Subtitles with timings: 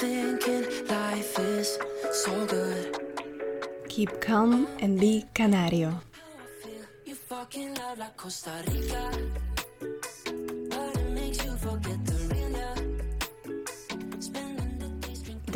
[0.00, 1.78] thinking life is
[2.10, 2.96] so good.
[3.88, 6.00] Keep calm and be Canario.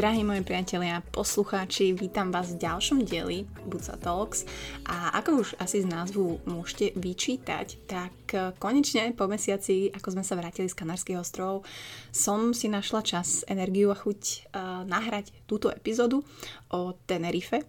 [0.04, 4.44] Drahí moji priatelia, poslucháči, vítam vás v ďalšom dieli Buca Talks
[4.84, 10.20] a ako už asi z názvu môžete vyčítať, tak eh, konečne po mesiaci, ako sme
[10.20, 11.64] sa vrátili z Kanárskych ostrovov,
[12.12, 16.20] som si našla čas, energiu a chuť uh, nahrať túto epizódu
[16.68, 17.64] o Tenerife,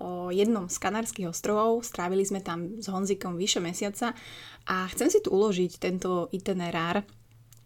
[0.00, 1.84] o jednom z Kanárskych ostrovov.
[1.84, 4.16] Strávili sme tam s Honzikom vyše mesiaca
[4.64, 7.04] a chcem si tu uložiť tento itinerár,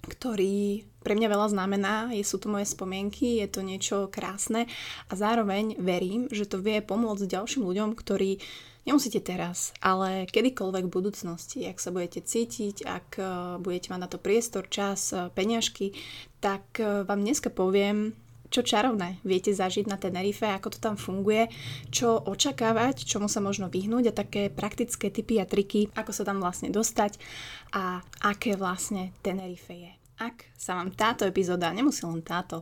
[0.05, 4.69] ktorý pre mňa veľa znamená, sú to moje spomienky, je to niečo krásne.
[5.09, 8.41] A zároveň verím, že to vie pomôcť ďalším ľuďom, ktorí
[8.85, 13.27] nemusíte teraz, ale kedykoľvek v budúcnosti, ak sa budete cítiť, ak eh,
[13.61, 15.97] budete mať na to priestor, čas, eh, peňažky,
[16.41, 18.17] tak eh, vám dneska poviem,
[18.51, 21.47] čo čarovné viete zažiť na Tenerife, ako to tam funguje,
[21.89, 26.43] čo očakávať, čomu sa možno vyhnúť a také praktické typy a triky, ako sa tam
[26.43, 27.17] vlastne dostať
[27.73, 29.93] a aké vlastne Tenerife je.
[30.21, 32.61] Ak sa vám táto epizóda, nemusí len táto,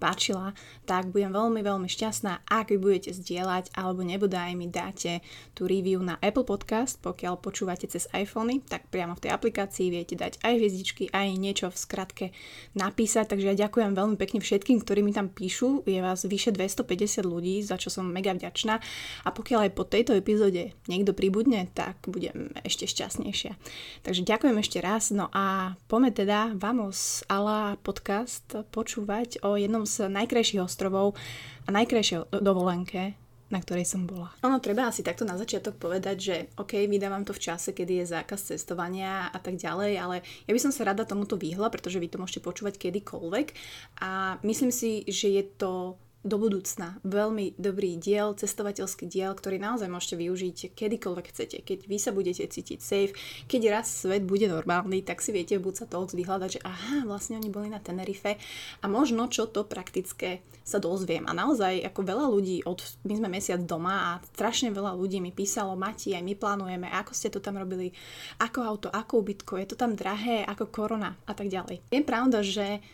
[0.00, 0.56] páčila,
[0.88, 5.20] tak budem veľmi, veľmi šťastná, ak vy budete zdieľať alebo nebodaj mi dáte
[5.52, 10.16] tú review na Apple Podcast, pokiaľ počúvate cez iPhony, tak priamo v tej aplikácii viete
[10.16, 12.26] dať aj hviezdičky, aj niečo v skratke
[12.72, 17.20] napísať, takže ja ďakujem veľmi pekne všetkým, ktorí mi tam píšu, je vás vyše 250
[17.28, 18.80] ľudí, za čo som mega vďačná.
[19.26, 23.58] A pokiaľ aj po tejto epizóde niekto pribudne, tak budem ešte šťastnejšia.
[24.06, 29.89] Takže ďakujem ešte raz, no a poďme teda Vamos ala podcast počúvať o jednom z
[29.98, 31.18] najkrajších ostrovov
[31.66, 33.18] a najkrajšej dovolenke,
[33.50, 34.30] na ktorej som bola.
[34.46, 38.12] Ono treba asi takto na začiatok povedať, že OK, vydávam to v čase, kedy je
[38.14, 42.06] zákaz cestovania a tak ďalej, ale ja by som sa rada tomuto vyhla, pretože vy
[42.06, 43.46] to môžete počúvať kedykoľvek
[44.06, 49.88] a myslím si, že je to do budúcna veľmi dobrý diel, cestovateľský diel, ktorý naozaj
[49.88, 51.56] môžete využiť kedykoľvek chcete.
[51.64, 53.16] Keď vy sa budete cítiť safe,
[53.48, 57.40] keď raz svet bude normálny, tak si viete v Buca Talks vyhľadať, že aha, vlastne
[57.40, 58.36] oni boli na Tenerife
[58.80, 61.24] a možno čo to praktické sa dozviem.
[61.24, 65.32] A naozaj ako veľa ľudí, od, my sme mesiac doma a strašne veľa ľudí mi
[65.32, 67.96] písalo, Mati, aj my plánujeme, ako ste to tam robili,
[68.36, 71.80] ako auto, ako ubytko, je to tam drahé, ako korona a tak ďalej.
[71.88, 72.84] Je pravda, že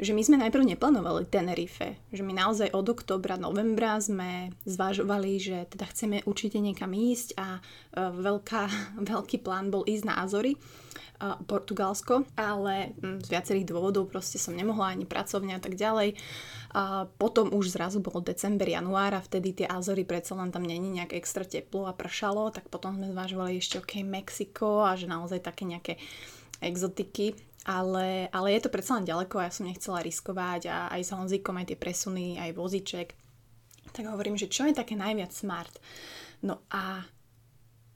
[0.00, 5.56] že my sme najprv neplánovali Tenerife, že my naozaj od oktobra, novembra sme zvažovali, že
[5.68, 8.62] teda chceme určite niekam ísť a uh, veľká,
[9.12, 14.56] veľký plán bol ísť na Azory, uh, Portugalsko, ale um, z viacerých dôvodov proste som
[14.56, 16.16] nemohla ani pracovne a tak ďalej.
[16.72, 20.88] A potom už zrazu bol december, január a vtedy tie Azory predsa len tam není
[20.88, 25.44] nejak extra teplo a pršalo, tak potom sme zvažovali ešte ok, Mexiko a že naozaj
[25.44, 26.00] také nejaké
[26.62, 31.02] exotiky ale, ale je to predsa len ďaleko a ja som nechcela riskovať a aj
[31.02, 33.08] s Honzikom, aj tie presuny, aj voziček.
[33.92, 35.74] Tak hovorím, že čo je také najviac smart.
[36.42, 37.06] No a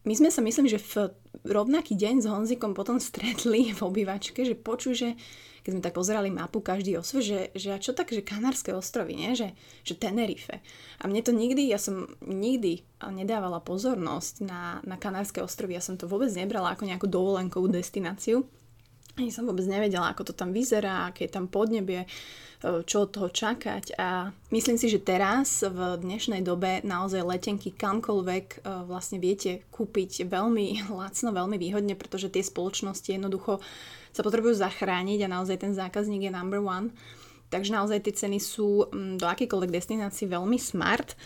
[0.07, 1.11] my sme sa myslím, že v
[1.43, 5.09] rovnaký deň s Honzikom potom stretli v obývačke, že počuj, že
[5.67, 8.71] keď sme tak pozerali mapu každý o sve, že, že a čo tak, že Kanárske
[8.71, 9.35] ostrovy, nie?
[9.35, 9.51] Že,
[9.83, 10.63] že Tenerife.
[11.03, 15.99] A mne to nikdy, ja som nikdy nedávala pozornosť na, na Kanárske ostrovy, ja som
[15.99, 18.47] to vôbec nebrala ako nejakú dovolenkovú destináciu.
[19.17, 22.09] Ani som vôbec nevedela, ako to tam vyzerá, aké je tam podnebie, e,
[22.85, 28.47] čo od toho čakať a myslím si, že teraz v dnešnej dobe naozaj letenky kamkoľvek
[28.61, 33.57] e, vlastne viete kúpiť veľmi lacno, veľmi výhodne, pretože tie spoločnosti jednoducho
[34.13, 36.93] sa potrebujú zachrániť a naozaj ten zákazník je number one.
[37.49, 41.17] Takže naozaj tie ceny sú do akýkoľvek destinácii veľmi smart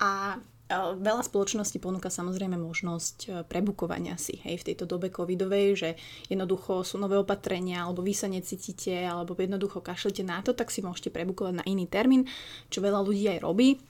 [0.00, 5.90] a Veľa spoločností ponúka samozrejme možnosť e, prebukovania si hej, v tejto dobe covidovej, že
[6.28, 10.84] jednoducho sú nové opatrenia, alebo vy sa necítite, alebo jednoducho kašlete na to, tak si
[10.84, 12.28] môžete prebukovať na iný termín,
[12.68, 13.80] čo veľa ľudí aj robí.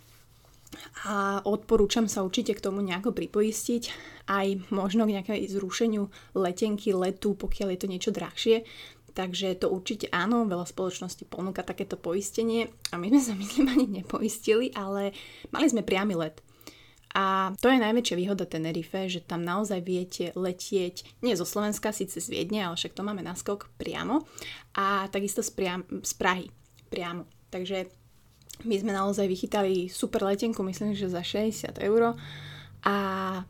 [1.11, 3.83] A odporúčam sa určite k tomu nejako pripoistiť,
[4.31, 6.07] aj možno k nejakej zrušeniu
[6.39, 8.63] letenky, letu, pokiaľ je to niečo drahšie.
[9.19, 13.87] Takže to určite áno, veľa spoločností ponúka takéto poistenie a my sme sa myslím ani
[13.99, 15.11] nepoistili, ale
[15.51, 16.39] mali sme priamy let.
[17.17, 22.21] A to je najväčšia výhoda Tenerife, že tam naozaj viete letieť, nie zo Slovenska, síce
[22.21, 24.29] z Viedne, ale však to máme naskok priamo.
[24.77, 26.47] A takisto z, priam, z Prahy
[26.93, 27.25] priamo.
[27.49, 27.89] Takže
[28.69, 32.19] my sme naozaj vychytali super letenku, myslím, že za 60 eur
[32.87, 32.97] a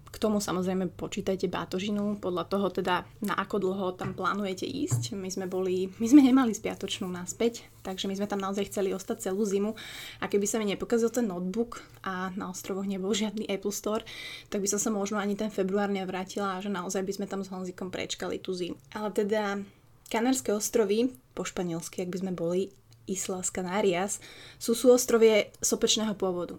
[0.09, 5.13] k tomu samozrejme počítajte bátožinu, podľa toho teda na ako dlho tam plánujete ísť.
[5.13, 9.29] My sme boli, my sme nemali spiatočnú naspäť, takže my sme tam naozaj chceli ostať
[9.29, 9.77] celú zimu
[10.19, 14.01] a keby sa mi nepokazil ten notebook a na ostrovoch nebol žiadny Apple Store,
[14.49, 17.45] tak by som sa možno ani ten február nevrátila a že naozaj by sme tam
[17.45, 18.81] s Honzikom prečkali tú zimu.
[18.97, 19.61] Ale teda
[20.09, 22.73] Kanárske ostrovy, po španielsky, ak by sme boli,
[23.05, 24.25] Islas Canarias,
[24.57, 26.57] sú súostrovie sopečného pôvodu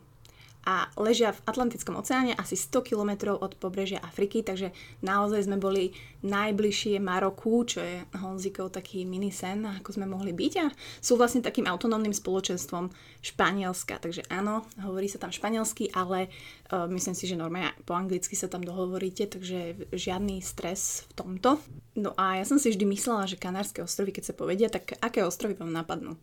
[0.68, 5.96] a ležia v Atlantickom oceáne asi 100 km od pobrežia Afriky, takže naozaj sme boli
[6.20, 10.68] najbližšie Maroku, čo je Honzikov taký minisen, ako sme mohli byť a
[11.00, 12.92] sú vlastne takým autonómnym spoločenstvom
[13.24, 16.28] Španielska, takže áno, hovorí sa tam španielsky, ale
[16.72, 21.60] uh, myslím si, že normálne po anglicky sa tam dohovoríte, takže žiadny stres v tomto.
[21.96, 25.24] No a ja som si vždy myslela, že Kanárske ostrovy, keď sa povedia, tak aké
[25.24, 26.20] ostrovy vám napadnú?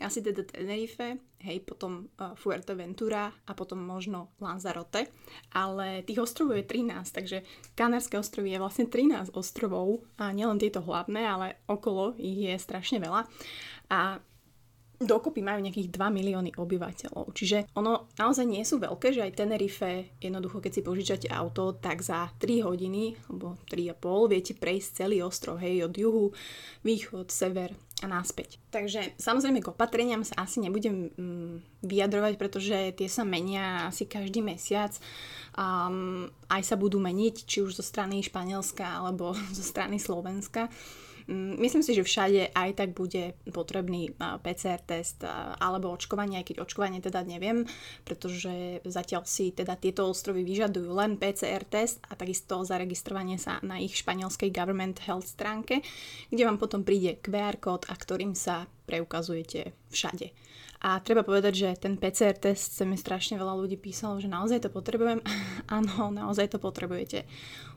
[0.00, 5.08] Asi teda Tenerife, hej, potom uh, Fuerteventura a potom možno Lanzarote,
[5.52, 7.38] ale tých ostrovov je 13, takže
[7.76, 12.98] Kanárske ostrovy je vlastne 13 ostrovov a nielen tieto hlavné, ale okolo ich je strašne
[12.98, 13.28] veľa
[13.92, 14.20] a
[15.00, 17.32] dokopy majú nejakých 2 milióny obyvateľov.
[17.32, 22.04] Čiže ono naozaj nie sú veľké, že aj Tenerife, jednoducho keď si požičate auto, tak
[22.04, 26.26] za 3 hodiny, alebo 3,5 viete prejsť celý ostrov, hej, od juhu,
[26.84, 28.56] východ, sever a náspäť.
[28.72, 34.40] Takže samozrejme k opatreniam sa asi nebudem mm, vyjadrovať, pretože tie sa menia asi každý
[34.40, 34.96] mesiac.
[35.52, 40.66] Um, aj sa budú meniť, či už zo strany Španielska alebo zo strany Slovenska.
[40.66, 44.12] Mm, myslím si, že všade aj tak bude potrebný
[44.42, 45.22] PCR test
[45.62, 47.64] alebo očkovanie, aj keď očkovanie teda neviem,
[48.02, 53.78] pretože zatiaľ si teda tieto ostrovy vyžadujú len PCR test a takisto zaregistrovanie sa na
[53.78, 55.86] ich španielskej government health stránke,
[56.28, 60.34] kde vám potom príde QR kód a ktorým sa preukazujete všade.
[60.80, 64.64] A treba povedať, že ten PCR test sa mi strašne veľa ľudí písalo, že naozaj
[64.64, 65.20] to potrebujem.
[65.68, 67.28] Áno, naozaj to potrebujete.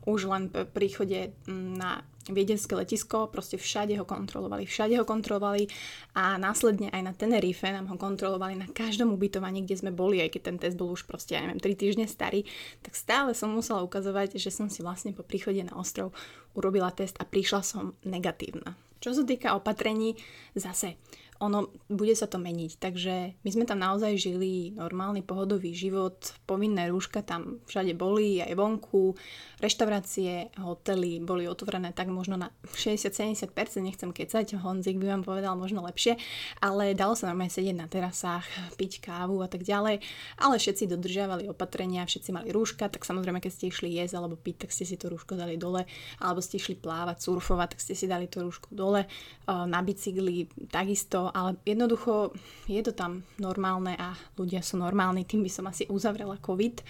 [0.07, 1.99] Už len po príchode mm, na
[2.31, 5.67] viedenské letisko, proste všade ho kontrolovali, všade ho kontrolovali
[6.15, 10.39] a následne aj na Tenerife nám ho kontrolovali na každom ubytovaní, kde sme boli, aj
[10.39, 12.47] keď ten test bol už proste, ja neviem, 3 týždne starý,
[12.79, 16.15] tak stále som musela ukazovať, že som si vlastne po príchode na ostrov
[16.55, 18.79] urobila test a prišla som negatívna.
[19.03, 20.15] Čo sa týka opatrení,
[20.55, 20.95] zase
[21.43, 22.71] ono bude sa to meniť.
[22.79, 26.15] Takže my sme tam naozaj žili normálny pohodový život,
[26.47, 29.19] povinné rúška tam všade boli, aj vonku,
[29.59, 33.51] reštaurácie, hotely boli otvorené tak možno na 60-70%,
[33.83, 36.15] nechcem kecať, Honzik by vám povedal možno lepšie,
[36.63, 38.47] ale dalo sa normálne sedieť na terasách,
[38.79, 39.99] piť kávu a tak ďalej,
[40.39, 44.67] ale všetci dodržiavali opatrenia, všetci mali rúška, tak samozrejme, keď ste išli jesť alebo piť,
[44.67, 45.83] tak ste si to rúško dali dole,
[46.23, 49.09] alebo ste išli plávať, surfovať, tak ste si dali to rúško dole,
[49.49, 52.31] na bicykli takisto, ale jednoducho
[52.69, 56.85] je to tam normálne a ľudia sú normálni, tým by som asi uzavrela COVID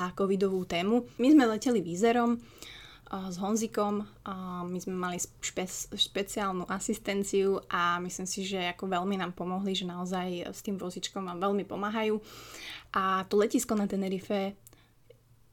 [0.00, 1.06] a covidovú tému.
[1.20, 2.40] My sme leteli výzerom
[3.12, 4.08] s Honzikom,
[4.72, 9.84] my sme mali špe, špeciálnu asistenciu a myslím si, že ako veľmi nám pomohli, že
[9.84, 12.16] naozaj s tým vozičkom vám veľmi pomáhajú.
[12.96, 14.56] A to letisko na Tenerife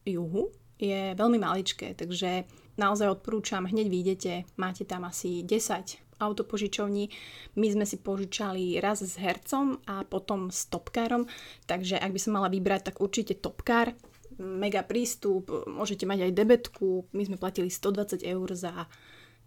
[0.07, 0.47] juhu
[0.79, 2.47] je veľmi maličké, takže
[2.79, 7.09] naozaj odporúčam, hneď vyjdete, máte tam asi 10 autopožičovni.
[7.55, 11.25] My sme si požičali raz s hercom a potom s topkárom,
[11.65, 13.95] takže ak by som mala vybrať, tak určite topkár,
[14.39, 18.87] mega prístup, môžete mať aj debetku, my sme platili 120 eur za,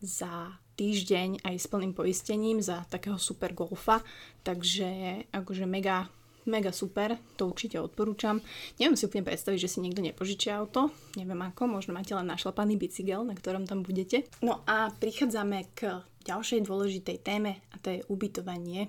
[0.01, 4.05] za týždeň aj s plným poistením za takého super golfa,
[4.45, 6.09] takže akože mega
[6.47, 8.43] mega super, to určite odporúčam.
[8.83, 12.75] Neviem si úplne predstaviť, že si niekto nepožičia auto, neviem ako, možno máte len našlapaný
[12.79, 14.27] bicykel, na ktorom tam budete.
[14.43, 18.89] No a prichádzame k ďalšej dôležitej téme a to je ubytovanie.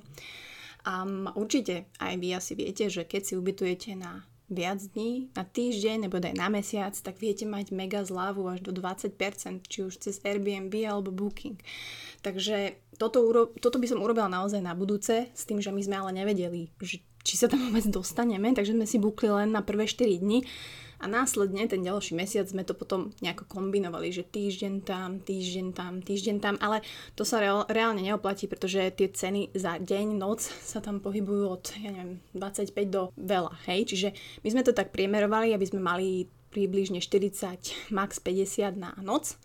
[0.83, 6.07] Um, určite aj vy asi viete, že keď si ubytujete na viac dní, na týždeň
[6.07, 9.15] nebo aj na mesiac, tak viete mať mega zľavu až do 20%,
[9.65, 11.57] či už cez Airbnb alebo Booking.
[12.21, 13.23] Takže toto,
[13.59, 16.99] toto by som urobila naozaj na budúce, s tým, že my sme ale nevedeli, že
[17.23, 20.45] či sa tam vôbec dostaneme, takže sme si bukli len na prvé 4 dni
[21.03, 25.99] a následne ten ďalší mesiac sme to potom nejako kombinovali, že týždeň tam, týždeň tam,
[25.99, 26.79] týždeň tam, ale
[27.19, 31.91] to sa reálne neoplatí, pretože tie ceny za deň, noc sa tam pohybujú od, ja
[31.91, 34.07] neviem, 25 do veľa, hej, čiže
[34.47, 39.35] my sme to tak priemerovali, aby sme mali približne 40, max 50 na noc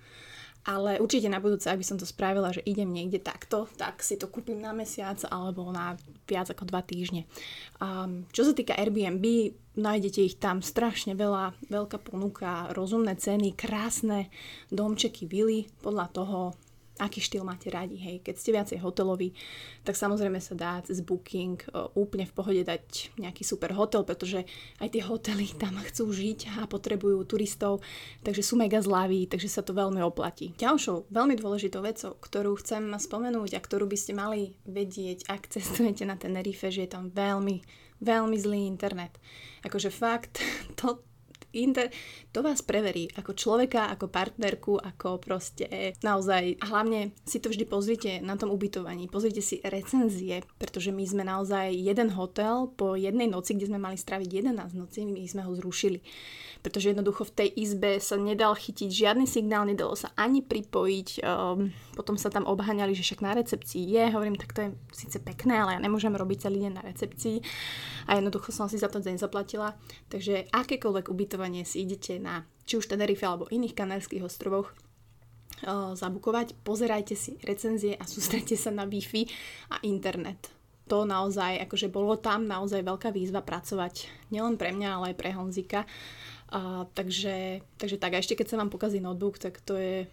[0.69, 4.21] ale určite na budúce, ak by som to spravila, že idem niekde takto, tak si
[4.21, 5.97] to kúpim na mesiac alebo na
[6.29, 7.25] viac ako dva týždne.
[7.81, 9.25] Um, čo sa týka Airbnb,
[9.81, 14.29] nájdete ich tam strašne veľa, veľká ponuka, rozumné ceny, krásne
[14.69, 16.41] domčeky, vily, podľa toho,
[16.99, 18.21] aký štýl máte radi, hej.
[18.21, 19.33] Keď ste viacej hoteloví,
[19.87, 21.59] tak samozrejme sa dá cez booking
[21.95, 24.45] úplne v pohode dať nejaký super hotel, pretože
[24.83, 27.81] aj tie hotely tam chcú žiť a potrebujú turistov,
[28.23, 30.53] takže sú mega zľaví, takže sa to veľmi oplatí.
[30.59, 36.05] Ďalšou veľmi dôležitou vecou, ktorú chcem spomenúť a ktorú by ste mali vedieť, ak cestujete
[36.05, 37.63] na Tenerife, že je tam veľmi,
[38.03, 39.17] veľmi zlý internet.
[39.63, 40.43] Akože fakt,
[40.79, 41.03] to,
[41.53, 41.89] inter,
[42.31, 46.61] to vás preverí ako človeka, ako partnerku, ako proste naozaj.
[46.63, 49.09] Hlavne si to vždy pozrite na tom ubytovaní.
[49.09, 53.97] Pozrite si recenzie, pretože my sme naozaj jeden hotel po jednej noci, kde sme mali
[53.97, 56.05] straviť 11 noci, my sme ho zrušili.
[56.59, 61.23] Pretože jednoducho v tej izbe sa nedal chytiť žiadny signál, nedalo sa ani pripojiť.
[61.23, 64.05] Um, potom sa tam obháňali, že však na recepcii je.
[64.11, 67.39] Hovorím, tak to je síce pekné, ale ja nemôžem robiť celý deň na recepcii.
[68.11, 69.79] A jednoducho som si za to deň zaplatila.
[70.11, 74.75] Takže akékoľvek ubytovanie si idete na či už Tenerife alebo iných kanárskych ostrovoch,
[75.95, 79.27] zabukovať, pozerajte si recenzie a sústredte sa na Wi-Fi
[79.75, 80.53] a internet.
[80.89, 85.31] To naozaj, akože bolo tam naozaj veľká výzva pracovať nielen pre mňa, ale aj pre
[85.37, 85.81] Honzika.
[86.49, 90.09] A, takže, takže tak, a ešte keď sa vám pokazí notebook, tak to je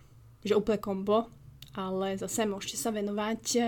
[0.46, 1.32] že úplne kombo,
[1.76, 3.60] ale zase môžete sa venovať e,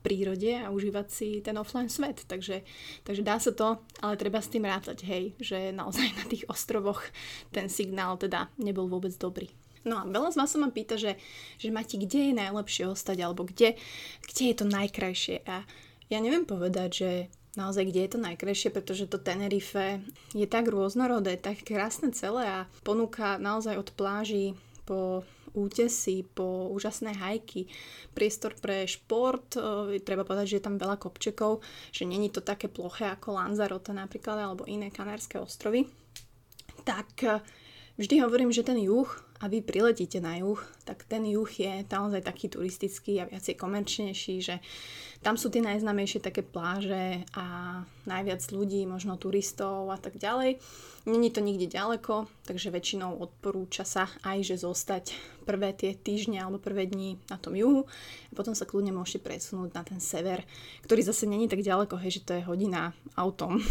[0.00, 2.22] prírode a užívať si ten offline svet.
[2.24, 2.62] Takže,
[3.02, 7.02] takže dá sa to, ale treba s tým rátať, hej, že naozaj na tých ostrovoch
[7.50, 9.50] ten signál teda nebol vôbec dobrý.
[9.80, 11.16] No a veľa z vás sa ma pýta, že,
[11.56, 13.80] že máte, kde je najlepšie ostať, alebo kde,
[14.28, 15.40] kde je to najkrajšie.
[15.48, 15.64] A
[16.12, 17.10] ja neviem povedať, že
[17.56, 20.04] naozaj, kde je to najkrajšie, pretože to Tenerife
[20.36, 24.52] je tak rôznorodé, tak krásne celé a ponúka naozaj od pláži
[24.84, 27.66] po útesy, po úžasné hajky,
[28.12, 31.62] priestor pre šport, e, treba povedať, že je tam veľa kopčekov,
[31.94, 35.86] že není to také ploché ako Lanzarote napríklad, alebo iné kanárske ostrovy.
[36.82, 37.38] Tak e,
[38.00, 42.20] vždy hovorím, že ten juh, a vy priletíte na juh, tak ten juh je naozaj
[42.20, 44.60] taký turistický a viacej komerčnejší, že
[45.24, 50.60] tam sú tie najznámejšie také pláže a najviac ľudí, možno turistov a tak ďalej.
[51.08, 55.16] Není to nikde ďaleko, takže väčšinou odporúča sa aj, že zostať
[55.48, 57.88] prvé tie týždne alebo prvé dni na tom juhu
[58.28, 60.44] a potom sa kľudne môžete presunúť na ten sever,
[60.84, 63.64] ktorý zase není tak ďaleko, hej, že to je hodina autom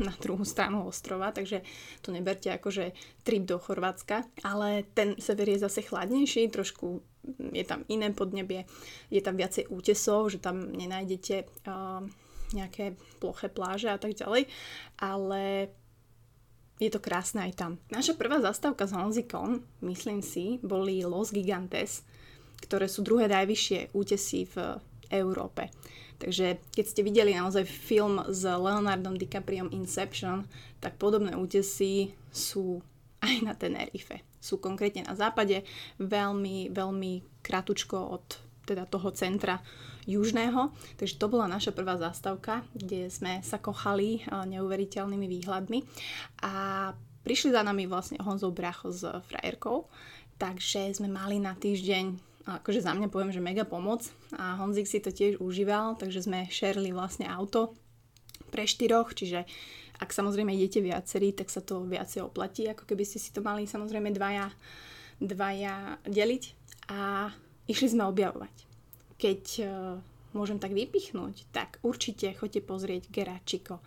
[0.00, 1.64] na druhú stranu ostrova, takže
[2.04, 2.84] to neberte ako, že
[3.24, 7.00] trip do Chorvátska, ale ten sever je zase chladnejší, trošku
[7.52, 8.68] je tam iné podnebie,
[9.10, 12.04] je tam viacej útesov, že tam nenájdete uh,
[12.54, 14.46] nejaké ploché pláže a tak ďalej,
[15.02, 15.72] ale
[16.76, 17.72] je to krásne aj tam.
[17.88, 22.04] Naša prvá zastávka s Honzikom, myslím si, boli Los Gigantes,
[22.62, 24.80] ktoré sú druhé najvyššie útesy v
[25.12, 25.70] Európe.
[26.16, 30.48] Takže keď ste videli naozaj film s Leonardom DiCapriom Inception,
[30.80, 32.80] tak podobné útesy sú
[33.20, 35.66] aj na Tenerife sú konkrétne na západe,
[35.98, 38.24] veľmi, veľmi kratučko od
[38.62, 39.58] teda toho centra
[40.06, 40.70] južného.
[40.94, 45.82] Takže to bola naša prvá zástavka, kde sme sa kochali neuveriteľnými výhľadmi.
[46.46, 46.94] A
[47.26, 49.90] prišli za nami vlastne Honzov Bracho s frajerkou,
[50.38, 54.06] takže sme mali na týždeň akože za mňa poviem, že mega pomoc
[54.38, 57.74] a Honzik si to tiež užíval, takže sme šerli vlastne auto
[58.54, 59.42] pre štyroch, čiže
[59.98, 63.64] ak samozrejme idete viacerí, tak sa to viacej oplatí, ako keby ste si to mali
[63.66, 64.52] samozrejme dvaja,
[65.18, 66.44] dvaja deliť.
[66.92, 67.32] A
[67.66, 68.54] išli sme objavovať.
[69.16, 69.98] Keď uh,
[70.36, 73.80] môžem tak vypichnúť, tak určite choďte pozrieť Geračiko.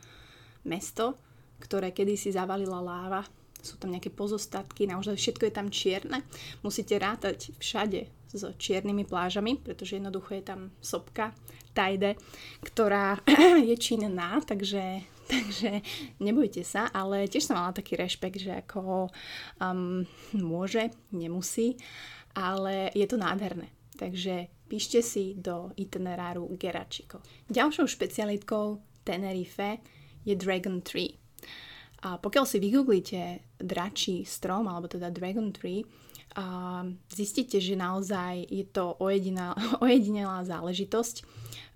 [0.65, 1.15] Mesto,
[1.61, 3.21] ktoré kedysi zavalila láva,
[3.61, 6.25] sú tam nejaké pozostatky, naozaj všetko je tam čierne.
[6.65, 11.33] Musíte rátať všade s čiernymi plážami, pretože jednoducho je tam sopka,
[11.73, 12.15] tajde,
[12.61, 13.17] ktorá
[13.69, 15.85] je činná, takže Takže
[16.25, 19.13] nebojte sa, ale tiež som mala taký rešpekt, že ako
[19.61, 20.01] um,
[20.33, 21.77] môže, nemusí,
[22.33, 23.69] ale je to nádherné.
[23.93, 27.21] Takže píšte si do itineráru Geračiko.
[27.45, 29.77] Ďalšou špecialitkou Tenerife
[30.25, 31.13] je Dragon Tree.
[32.09, 33.21] A pokiaľ si vygooglíte
[33.61, 35.85] dračí strom, alebo teda Dragon Tree,
[36.37, 38.97] a zistíte, že naozaj je to
[39.85, 41.25] ojedinelá záležitosť.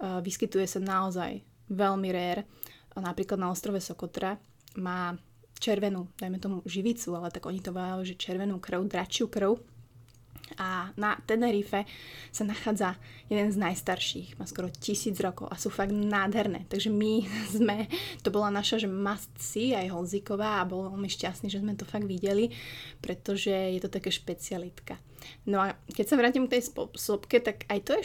[0.03, 1.41] Vyskytuje sa naozaj
[1.72, 2.43] veľmi rare
[3.01, 4.38] napríklad na ostrove Sokotra
[4.77, 5.17] má
[5.57, 9.57] červenú, dajme tomu živicu, ale tak oni to volajú, že červenú krv, dračiu krv.
[10.57, 11.86] A na Tenerife
[12.29, 12.98] sa nachádza
[13.29, 16.65] jeden z najstarších, má skoro tisíc rokov a sú fakt nádherné.
[16.69, 17.88] Takže my sme,
[18.22, 21.86] to bola naša, že must see, aj Holziková a bol veľmi šťastný, že sme to
[21.86, 22.53] fakt videli,
[23.00, 25.00] pretože je to také špecialitka.
[25.48, 28.03] No a keď sa vrátim k tej sopke, tak aj to je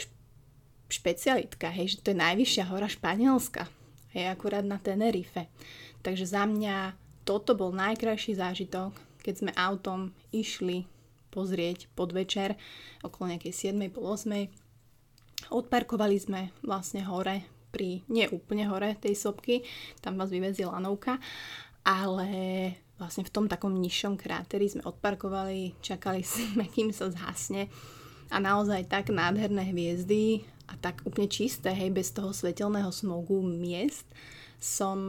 [0.89, 3.69] špecialitka, hej, že to je najvyššia hora Španielska
[4.13, 5.45] je akurát na Tenerife.
[6.01, 10.89] Takže za mňa toto bol najkrajší zážitok, keď sme autom išli
[11.31, 12.57] pozrieť podvečer
[13.05, 13.93] okolo nejakej 7.
[13.93, 15.53] po 8.
[15.53, 19.61] Odparkovali sme vlastne hore pri, nie úplne hore tej sopky,
[20.01, 21.21] tam vás vyvezie lanovka,
[21.85, 22.29] ale
[22.99, 27.71] vlastne v tom takom nižšom kráteri sme odparkovali, čakali sme, kým sa zhasne
[28.29, 34.05] a naozaj tak nádherné hviezdy a tak úplne čisté, hej, bez toho svetelného smogu miest
[34.59, 34.99] som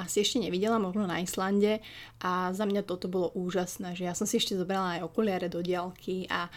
[0.00, 1.84] asi ešte nevidela, možno na Islande
[2.24, 5.60] a za mňa toto bolo úžasné, že ja som si ešte zobrala aj okuliare do
[5.60, 6.48] diálky a,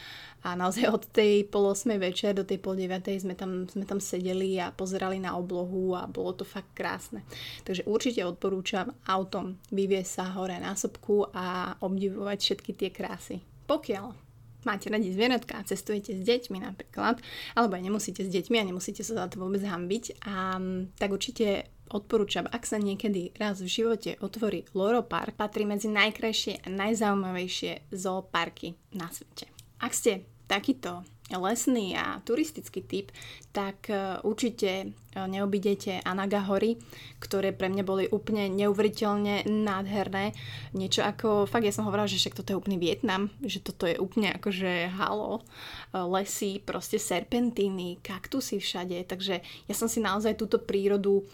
[0.47, 3.99] a naozaj od tej pol 8 večer do tej pol 9 sme tam, sme tam
[3.99, 7.27] sedeli a pozerali na oblohu a bolo to fakt krásne.
[7.67, 13.43] Takže určite odporúčam autom vyviesť sa hore na sopku a obdivovať všetky tie krásy.
[13.67, 14.26] Pokiaľ
[14.67, 17.23] máte radi zvieratka a cestujete s deťmi napríklad,
[17.55, 20.59] alebo aj nemusíte s deťmi a nemusíte sa za to vôbec hambiť, a,
[20.99, 26.67] tak určite odporúčam, ak sa niekedy raz v živote otvorí Loro Park, patrí medzi najkrajšie
[26.67, 29.47] a najzaujímavejšie zooparky na svete.
[29.79, 33.11] Ak ste takýto lesný a turistický typ,
[33.51, 34.87] tak e, určite e,
[35.27, 36.79] neobidete Anaga hory,
[37.19, 40.31] ktoré pre mňa boli úplne neuveriteľne nádherné.
[40.71, 43.99] Niečo ako, fakt ja som hovorila, že však toto je úplný Vietnam, že toto je
[43.99, 50.63] úplne akože halo, e, lesy, proste serpentíny, kaktusy všade, takže ja som si naozaj túto
[50.63, 51.27] prírodu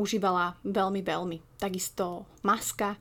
[0.00, 1.60] užívala veľmi, veľmi.
[1.60, 2.96] Takisto maska,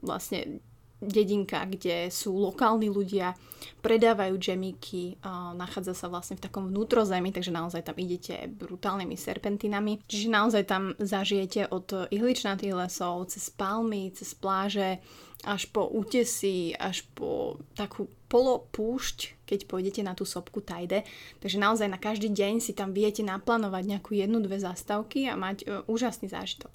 [0.00, 0.64] vlastne
[1.00, 3.36] dedinka, kde sú lokálni ľudia,
[3.84, 5.20] predávajú džemíky,
[5.54, 10.00] nachádza sa vlastne v takom vnútrozemí, takže naozaj tam idete brutálnymi serpentinami.
[10.08, 14.98] Čiže naozaj tam zažijete od ihličnatých lesov, cez palmy, cez pláže,
[15.44, 21.06] až po útesy, až po takú polopúšť, keď pôjdete na tú sopku Tajde.
[21.38, 25.68] Takže naozaj na každý deň si tam viete naplánovať nejakú jednu, dve zastavky a mať
[25.68, 26.74] uh, úžasný zážitok.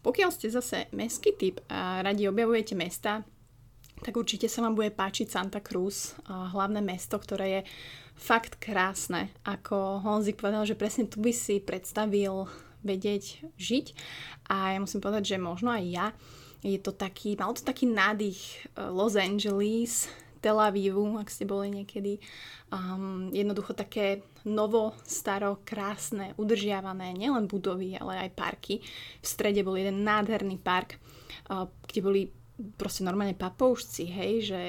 [0.00, 3.22] Pokiaľ ste zase mestský typ a radi objavujete mesta,
[4.00, 7.62] tak určite sa vám bude páčiť Santa Cruz, hlavné mesto, ktoré je
[8.20, 9.32] fakt krásne.
[9.48, 12.44] Ako Honzik povedal, že presne tu by si predstavil
[12.84, 13.86] vedieť žiť
[14.48, 16.06] a ja musím povedať, že možno aj ja.
[16.60, 18.36] Je to taký, mal to taký nádych
[18.76, 22.20] e, Los Angeles, Tel Avivu, ak ste boli niekedy.
[22.72, 28.80] Um, jednoducho také novo, staro, krásne, udržiavané, nielen budovy, ale aj parky.
[29.20, 30.96] V strede bol jeden nádherný park,
[31.52, 32.22] uh, kde boli
[32.76, 34.60] proste normálne papoušci, hej, že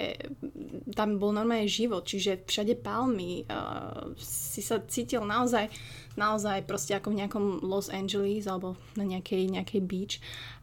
[0.95, 5.67] tam bol normálne život, čiže všade palmy, uh, si sa cítil naozaj,
[6.15, 10.15] naozaj proste ako v nejakom Los Angeles alebo na nejakej, nejakej beach.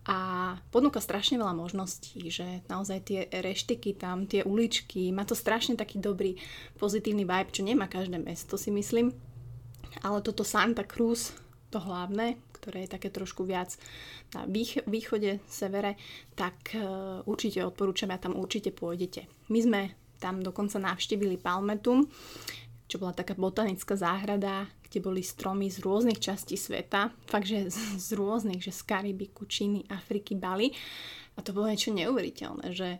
[0.09, 5.77] A ponúka strašne veľa možností, že naozaj tie reštiky tam, tie uličky, má to strašne
[5.77, 6.41] taký dobrý
[6.81, 9.13] pozitívny vibe, čo nemá každé mesto si myslím,
[10.01, 11.37] ale toto Santa Cruz,
[11.69, 13.79] to hlavné, ktoré je také trošku viac
[14.35, 15.95] na vých- východe, severe,
[16.35, 19.31] tak uh, určite odporúčam a tam určite pôjdete.
[19.49, 19.81] My sme
[20.19, 22.11] tam dokonca navštívili Palmetum,
[22.91, 28.01] čo bola taká botanická záhrada, kde boli stromy z rôznych častí sveta, fakt, že z,
[28.01, 30.73] z rôznych, že z Karibiku, Číny, Afriky, Bali.
[31.37, 32.99] A to bolo niečo neuveriteľné, že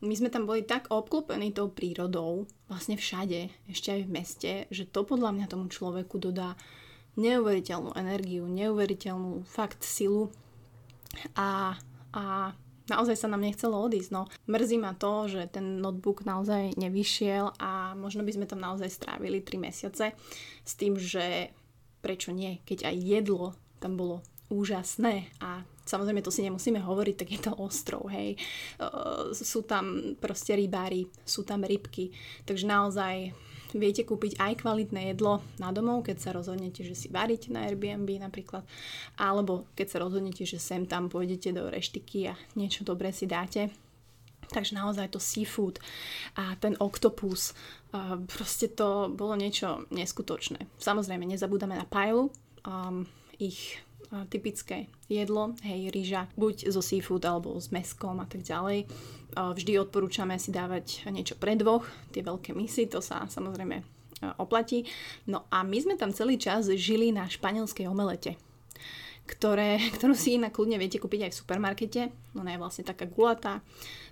[0.00, 4.86] my sme tam boli tak obklopení tou prírodou, vlastne všade, ešte aj v meste, že
[4.86, 6.54] to podľa mňa tomu človeku dodá
[7.18, 10.30] neuveriteľnú energiu, neuveriteľnú fakt silu
[11.34, 11.74] a,
[12.14, 12.54] a
[12.88, 14.10] naozaj sa nám nechcelo odísť.
[14.14, 18.88] No, mrzí ma to, že ten notebook naozaj nevyšiel a možno by sme tam naozaj
[18.88, 20.14] strávili 3 mesiace
[20.62, 21.50] s tým, že
[22.00, 27.28] prečo nie, keď aj jedlo tam bolo úžasné a samozrejme to si nemusíme hovoriť, tak
[27.28, 28.40] je to ostrov, hej.
[29.36, 32.12] Sú tam proste rybári, sú tam rybky,
[32.48, 33.36] takže naozaj
[33.76, 38.08] viete kúpiť aj kvalitné jedlo na domov, keď sa rozhodnete, že si varíte na Airbnb
[38.20, 38.64] napríklad,
[39.20, 43.68] alebo keď sa rozhodnete, že sem tam pôjdete do reštiky a niečo dobré si dáte.
[44.48, 45.76] Takže naozaj to seafood
[46.32, 47.52] a ten oktopus,
[48.32, 50.64] proste to bolo niečo neskutočné.
[50.80, 52.32] Samozrejme, nezabúdame na pajlu,
[52.64, 53.04] um,
[53.36, 53.76] ich
[54.32, 58.88] typické jedlo, hej, rýža, buď zo seafood alebo s meskom a tak ďalej.
[59.36, 63.98] Vždy odporúčame si dávať niečo pre dvoch, tie veľké misy, to sa samozrejme
[64.38, 64.88] oplatí.
[65.28, 68.34] No a my sme tam celý čas žili na španielskej omelete,
[69.28, 72.00] ktoré, ktorú si inak kľudne viete kúpiť aj v supermarkete.
[72.34, 73.62] Ona je vlastne taká gulatá,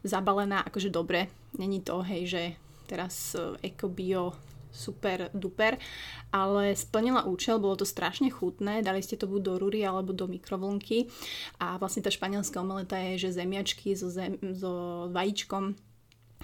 [0.06, 1.32] zabalená, akože dobre.
[1.56, 2.42] Není to, hej, že
[2.86, 4.36] teraz e, eko bio
[4.76, 5.80] super duper,
[6.28, 10.28] ale splnila účel, bolo to strašne chutné, dali ste to buď do rúry alebo do
[10.28, 11.08] mikrovlnky
[11.56, 15.72] a vlastne tá španielská omeleta je, že zemiačky so, zem, so vajíčkom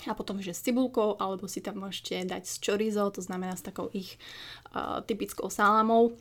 [0.08, 3.62] a potom, že s cibulkou, alebo si tam môžete dať s chorizo, to znamená s
[3.62, 4.16] takou ich
[4.72, 6.16] uh, typickou salamou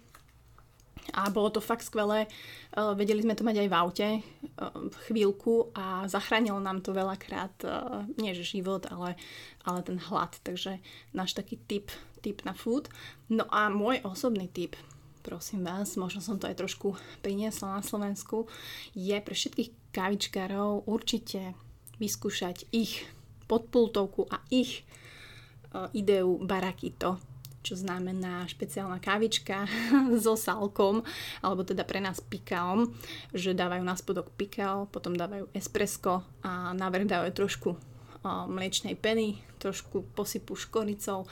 [1.13, 2.29] a bolo to fakt skvelé.
[2.71, 4.21] Uh, vedeli sme to mať aj v aute uh,
[5.09, 9.17] chvíľku a zachránilo nám to veľakrát uh, nie že život, ale,
[9.65, 10.37] ale ten hlad.
[10.45, 10.79] Takže
[11.11, 11.91] náš taký tip,
[12.23, 12.87] tip na food.
[13.27, 14.79] No a môj osobný tip,
[15.25, 18.47] prosím vás, možno som to aj trošku priniesla na Slovensku,
[18.95, 21.57] je pre všetkých kavičkárov určite
[21.99, 23.03] vyskúšať ich
[23.51, 24.87] podpultovku a ich
[25.91, 27.30] ideu barakito
[27.61, 29.69] čo znamená špeciálna kávička
[30.23, 31.05] so salkom,
[31.45, 32.89] alebo teda pre nás pikaom,
[33.33, 37.69] že dávajú na spodok pikao, potom dávajú espresso a navrh dávajú trošku
[38.25, 41.25] mliečnej peny, trošku posypu škoricou.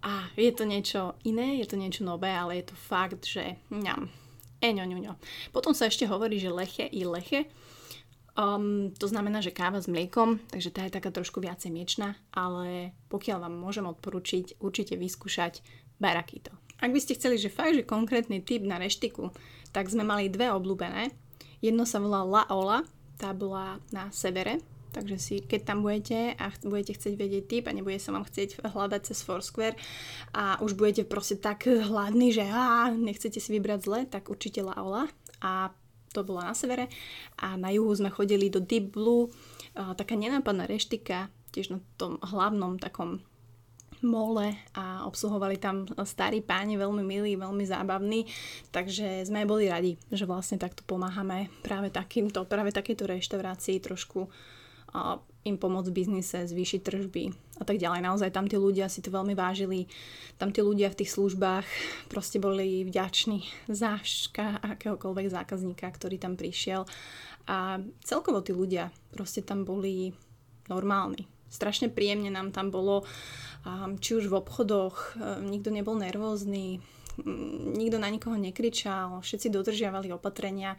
[0.00, 4.08] A je to niečo iné, je to niečo nové, ale je to fakt, že ňam,
[4.64, 5.12] eňo, ňuňo.
[5.52, 7.44] Potom sa ešte hovorí, že leche i leche,
[8.38, 12.94] Um, to znamená, že káva s mliekom, takže tá je taká trošku viacej miečná, ale
[13.10, 15.60] pokiaľ vám môžem odporučiť, určite vyskúšať
[15.98, 16.54] barakito.
[16.80, 19.34] Ak by ste chceli, že fakt, že konkrétny typ na reštiku,
[19.74, 21.12] tak sme mali dve obľúbené.
[21.60, 22.78] Jedno sa volá La Ola,
[23.20, 24.64] tá bola na severe,
[24.96, 28.64] takže si, keď tam budete a budete chcieť vedieť typ a nebude sa vám chcieť
[28.64, 29.76] hľadať cez Foursquare
[30.32, 34.78] a už budete proste tak hladní, že á, nechcete si vybrať zle, tak určite La
[34.80, 35.04] Ola.
[35.40, 35.72] A
[36.10, 36.90] to bolo na severe.
[37.38, 39.30] A na juhu sme chodili do Deep Blue,
[39.72, 43.22] taká nenápadná reštika, tiež na tom hlavnom takom
[44.00, 48.24] mole a obsluhovali tam starí páni, veľmi milí, veľmi zábavní,
[48.72, 54.24] takže sme boli radi, že vlastne takto pomáhame práve takýmto, práve takéto reštaurácii trošku
[55.44, 57.24] im pomôcť v biznise, zvýšiť tržby
[57.60, 58.04] a tak ďalej.
[58.04, 59.88] Naozaj tam tí ľudia si to veľmi vážili.
[60.36, 61.64] Tam tí ľudia v tých službách
[62.12, 63.96] proste boli vďační za
[64.60, 66.84] akéhokoľvek zákazníka, ktorý tam prišiel.
[67.48, 70.12] A celkovo tí ľudia proste tam boli
[70.68, 71.24] normálni.
[71.50, 73.02] Strašne príjemne nám tam bolo,
[73.98, 76.78] či už v obchodoch, nikto nebol nervózny,
[77.74, 80.78] nikto na nikoho nekričal, všetci dodržiavali opatrenia.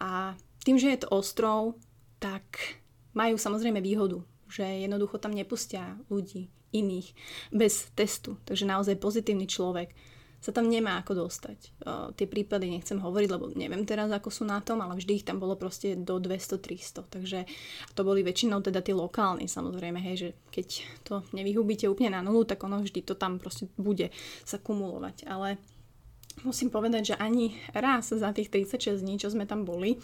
[0.00, 0.32] A
[0.64, 1.76] tým, že je to ostrov,
[2.16, 2.79] tak
[3.14, 7.14] majú samozrejme výhodu, že jednoducho tam nepustia ľudí iných
[7.50, 8.38] bez testu.
[8.46, 9.90] Takže naozaj pozitívny človek
[10.40, 11.58] sa tam nemá ako dostať.
[11.84, 15.26] Uh, tie prípady nechcem hovoriť, lebo neviem teraz, ako sú na tom, ale vždy ich
[15.28, 17.12] tam bolo proste do 200-300.
[17.12, 17.44] Takže
[17.92, 20.66] to boli väčšinou teda tí lokálni, samozrejme, hej, že keď
[21.04, 24.08] to nevyhubíte úplne na nulu, tak ono vždy to tam proste bude
[24.48, 25.28] sa kumulovať.
[25.28, 25.60] Ale
[26.42, 30.00] musím povedať, že ani raz za tých 36 dní, čo sme tam boli,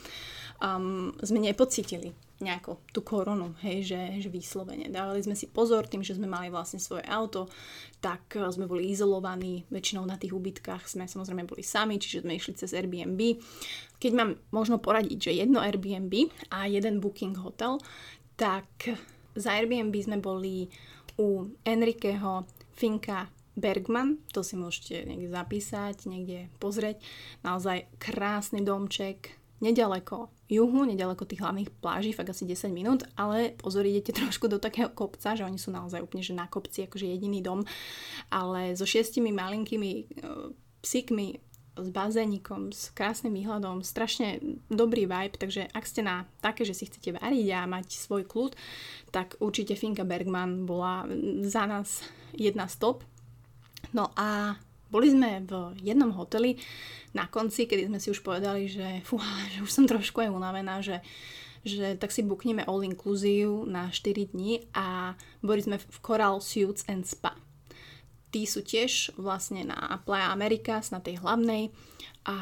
[0.60, 4.92] um, sme nepocítili nejako tú koronu, hej, že, že vyslovene.
[4.92, 7.48] Dávali sme si pozor tým, že sme mali vlastne svoje auto,
[8.04, 12.36] tak eh, sme boli izolovaní, väčšinou na tých ubytkách sme samozrejme boli sami, čiže sme
[12.36, 13.40] išli cez Airbnb.
[13.96, 17.80] Keď mám možno poradiť, že jedno Airbnb a jeden booking hotel,
[18.36, 18.68] tak
[19.32, 20.68] za Airbnb sme boli
[21.16, 22.44] u Enrikeho
[22.76, 27.00] Finka Bergman, to si môžete niekde zapísať, niekde pozrieť.
[27.40, 29.32] Naozaj krásny domček,
[29.64, 34.60] nedaleko juhu, nedaleko tých hlavných pláží, fakt asi 10 minút, ale pozor, idete trošku do
[34.60, 37.64] takého kopca, že oni sú naozaj úplne že na kopci, akože jediný dom,
[38.28, 40.04] ale so šiestimi malinkými e,
[40.84, 41.40] psíkmi,
[41.76, 44.40] s bazénikom, s krásnym výhľadom, strašne
[44.72, 48.56] dobrý vibe, takže ak ste na také, že si chcete variť a mať svoj kľud,
[49.12, 51.04] tak určite Finka Bergman bola
[51.44, 52.00] za nás
[52.32, 53.04] jedna stop.
[53.94, 56.56] No a boli sme v jednom hoteli
[57.10, 59.18] na konci, kedy sme si už povedali, že, fú,
[59.52, 61.02] že už som trošku aj unavená, že,
[61.66, 66.86] že tak si bukneme all inclusive na 4 dní a boli sme v Coral Suits
[66.86, 67.34] and Spa.
[68.30, 71.70] Tí sú tiež vlastne na Playa Americas, na tej hlavnej
[72.26, 72.36] a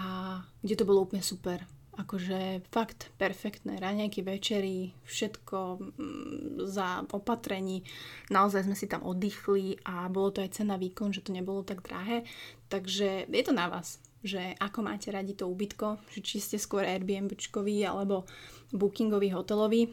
[0.65, 1.61] kde to bolo úplne super
[1.95, 7.87] akože fakt perfektné raňajky, večery, všetko mm, za opatrení.
[8.31, 11.83] Naozaj sme si tam oddychli a bolo to aj cena výkon, že to nebolo tak
[11.87, 12.27] drahé.
[12.67, 16.83] Takže je to na vás, že ako máte radi to ubytko, že či ste skôr
[16.83, 18.27] Airbnbčkový alebo
[18.75, 19.93] bookingový hotelový.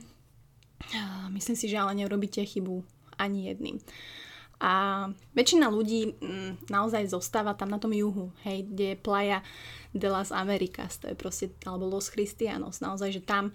[1.29, 2.81] Myslím si, že ale neurobíte chybu
[3.21, 3.77] ani jedným.
[4.61, 9.41] A väčšina ľudí mm, naozaj zostáva tam na tom juhu, hej, kde je playa
[9.89, 13.49] de las Americas, to je proste, alebo Los Cristianos, naozaj, že tam,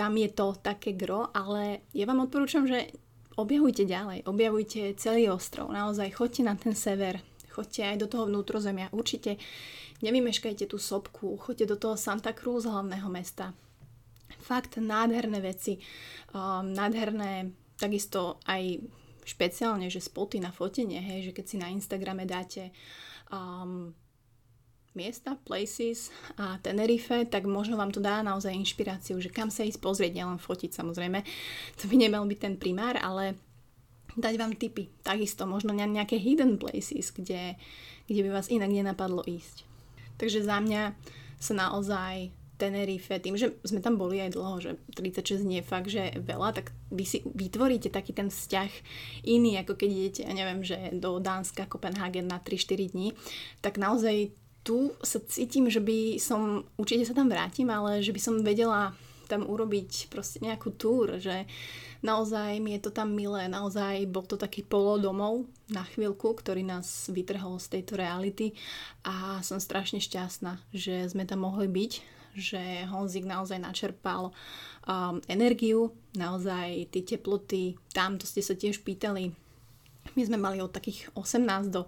[0.00, 2.88] tam je to také gro, ale ja vám odporúčam, že
[3.36, 7.20] objavujte ďalej, objavujte celý ostrov, naozaj choďte na ten sever,
[7.52, 9.36] choďte aj do toho vnútrozemia, určite
[10.00, 13.52] nevymeškajte tú sopku, choďte do toho Santa Cruz, hlavného mesta.
[14.40, 15.76] Fakt nádherné veci,
[16.32, 18.80] um, nádherné takisto aj
[19.26, 22.70] špeciálne, že spoty na fotenie, hej, že keď si na Instagrame dáte
[23.34, 23.90] um,
[24.94, 29.82] miesta, places a Tenerife, tak možno vám to dá naozaj inšpiráciu, že kam sa ísť
[29.82, 31.20] pozrieť, nielen fotiť samozrejme.
[31.82, 33.36] To by nemal byť ten primár, ale
[34.16, 34.88] dať vám tipy.
[35.04, 37.58] Takisto možno nejaké hidden places, kde,
[38.08, 39.68] kde by vás inak nenapadlo ísť.
[40.16, 40.96] Takže za mňa
[41.36, 45.92] sa naozaj Tenerife, tým, že sme tam boli aj dlho, že 36 nie je fakt,
[45.92, 48.70] že veľa, tak vy si vytvoríte taký ten vzťah
[49.28, 53.12] iný, ako keď idete, ja neviem, že do Dánska, Kopenhagen na 3-4 dní,
[53.60, 54.32] tak naozaj
[54.66, 58.96] tu sa cítim, že by som, určite sa tam vrátim, ale že by som vedela
[59.26, 61.44] tam urobiť proste nejakú túr, že
[62.00, 67.10] naozaj mi je to tam milé, naozaj bol to taký polodomov na chvíľku, ktorý nás
[67.10, 68.54] vytrhol z tejto reality
[69.02, 75.96] a som strašne šťastná, že sme tam mohli byť, že Honzik naozaj načerpal um, energiu,
[76.14, 79.32] naozaj tie teploty, tam to ste sa tiež pýtali,
[80.14, 81.84] my sme mali od takých 18 do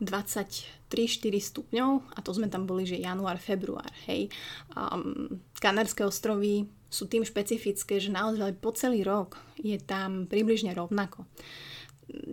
[0.00, 0.90] 23-4
[1.38, 4.32] stupňov a to sme tam boli, že január, február, hej.
[4.72, 11.28] Um, Kanárske ostrovy sú tým špecifické, že naozaj po celý rok je tam približne rovnako.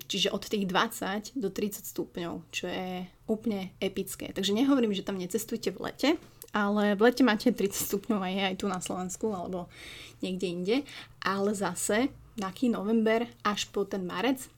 [0.09, 4.33] Čiže od tých 20 do 30 stupňov, čo je úplne epické.
[4.33, 6.09] Takže nehovorím, že tam necestujte v lete,
[6.57, 9.69] ale v lete máte 30 stupňov aj, aj tu na Slovensku alebo
[10.25, 10.75] niekde inde.
[11.21, 14.49] Ale zase taký november až po ten marec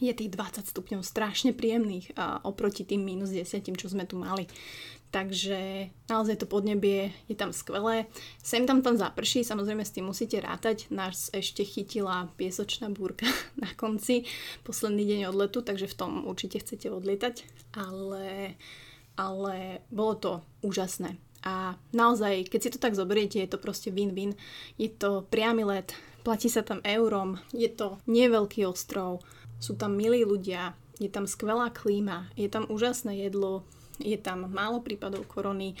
[0.00, 4.48] je tých 20 stupňov strašne príjemných a oproti tým minus 10, čo sme tu mali.
[5.10, 8.06] Takže naozaj to podnebie je tam skvelé.
[8.38, 10.86] Sem tam tam zaprší, samozrejme s tým musíte rátať.
[10.94, 13.26] Nás ešte chytila piesočná búrka
[13.62, 14.22] na konci,
[14.62, 17.42] posledný deň odletu, takže v tom určite chcete odlietať.
[17.74, 18.54] Ale,
[19.20, 20.32] ale bolo to
[20.64, 21.20] úžasné.
[21.44, 24.36] A naozaj, keď si to tak zoberiete, je to proste win-win.
[24.80, 25.92] Je to priamy let,
[26.24, 29.24] platí sa tam eurom, je to neveľký ostrov,
[29.60, 33.64] sú tam milí ľudia, je tam skvelá klíma, je tam úžasné jedlo,
[34.00, 35.76] je tam málo prípadov korony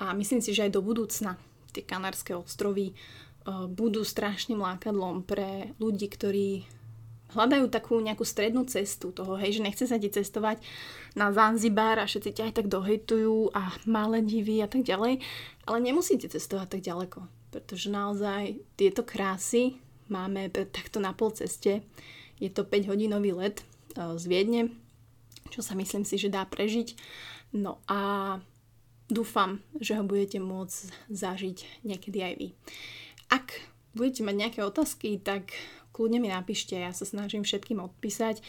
[0.00, 1.36] a myslím si, že aj do budúcna
[1.72, 6.68] tie Kanárske ostrovy uh, budú strašným lákadlom pre ľudí, ktorí
[7.34, 10.60] hľadajú takú nejakú strednú cestu toho, hej, že nechce sa ti cestovať
[11.16, 15.20] na Zanzibar a všetci ťa aj tak dohejtujú a malé divy a tak ďalej,
[15.68, 19.80] ale nemusíte cestovať tak ďaleko, pretože naozaj tieto krásy
[20.12, 21.80] máme takto na pol ceste
[22.42, 23.64] je to 5-hodinový let e,
[24.18, 24.62] z Viedne,
[25.54, 26.98] čo sa myslím si, že dá prežiť.
[27.54, 28.42] No a
[29.06, 32.48] dúfam, že ho budete môcť zažiť niekedy aj vy.
[33.30, 33.62] Ak
[33.92, 35.52] budete mať nejaké otázky, tak
[35.92, 38.40] kľudne mi napíšte, ja sa snažím všetkým odpísať.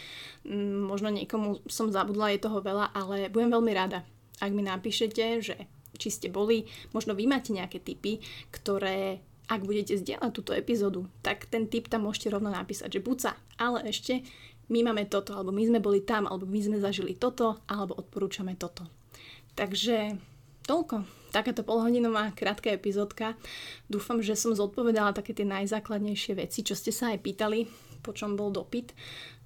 [0.48, 4.08] Mm, možno niekomu som zabudla, je toho veľa, ale budem veľmi rada,
[4.40, 5.56] ak mi napíšete, že
[6.00, 11.52] či ste boli, možno vy máte nejaké tipy, ktoré ak budete zdieľať túto epizódu, tak
[11.52, 14.24] ten tip tam môžete rovno napísať, že buca, ale ešte
[14.72, 18.56] my máme toto, alebo my sme boli tam, alebo my sme zažili toto, alebo odporúčame
[18.56, 18.88] toto.
[19.54, 20.16] Takže
[20.64, 21.23] toľko.
[21.34, 23.34] Takáto polhodinová krátka epizódka.
[23.90, 27.66] Dúfam, že som zodpovedala také tie najzákladnejšie veci, čo ste sa aj pýtali,
[28.06, 28.94] po čom bol dopyt.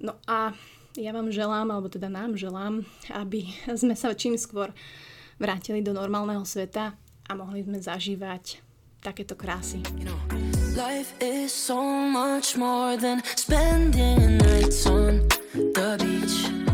[0.03, 0.51] No a
[0.99, 2.83] ja vám želám, alebo teda nám želám,
[3.15, 3.47] aby
[3.79, 4.75] sme sa čím skôr
[5.39, 8.59] vrátili do normálneho sveta a mohli sme zažívať
[8.99, 9.79] takéto krásy.
[10.75, 11.79] Life is so
[12.11, 15.23] much more than spending nights on
[15.55, 16.66] the beach.